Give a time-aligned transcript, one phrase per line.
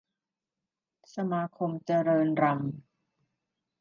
[1.15, 2.73] สมาคมเจริญรัมย์